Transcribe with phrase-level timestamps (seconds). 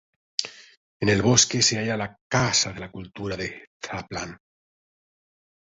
[1.01, 4.35] En el bosque se halla la Casa de la Cultura de Tlalpan.